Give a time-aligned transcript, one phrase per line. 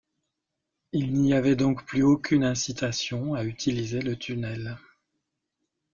[0.93, 4.79] Il n'y avait donc plus aucune incitation à utiliser le tunnel.